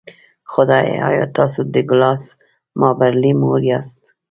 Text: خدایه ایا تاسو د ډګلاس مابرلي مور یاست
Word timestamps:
خدایه 0.51 0.97
ایا 1.09 1.25
تاسو 1.37 1.59
د 1.65 1.67
ډګلاس 1.73 2.23
مابرلي 2.79 3.31
مور 3.41 3.59
یاست 3.71 4.03